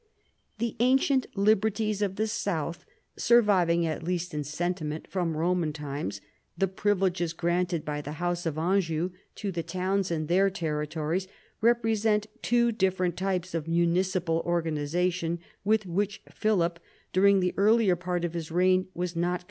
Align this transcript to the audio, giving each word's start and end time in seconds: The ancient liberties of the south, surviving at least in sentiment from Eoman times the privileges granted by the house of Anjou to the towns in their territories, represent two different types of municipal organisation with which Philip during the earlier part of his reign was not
The 0.57 0.75
ancient 0.79 1.27
liberties 1.37 2.01
of 2.01 2.15
the 2.15 2.25
south, 2.25 2.85
surviving 3.17 3.85
at 3.85 4.01
least 4.01 4.33
in 4.33 4.43
sentiment 4.43 5.05
from 5.07 5.35
Eoman 5.35 5.75
times 5.75 6.21
the 6.57 6.67
privileges 6.67 7.33
granted 7.33 7.85
by 7.85 8.01
the 8.01 8.13
house 8.13 8.47
of 8.47 8.57
Anjou 8.57 9.11
to 9.35 9.51
the 9.51 9.61
towns 9.61 10.09
in 10.09 10.25
their 10.25 10.49
territories, 10.49 11.27
represent 11.61 12.25
two 12.41 12.71
different 12.71 13.15
types 13.15 13.53
of 13.53 13.67
municipal 13.67 14.41
organisation 14.43 15.37
with 15.63 15.85
which 15.85 16.23
Philip 16.31 16.79
during 17.13 17.39
the 17.39 17.53
earlier 17.55 17.95
part 17.95 18.25
of 18.25 18.33
his 18.33 18.49
reign 18.49 18.87
was 18.95 19.15
not 19.15 19.39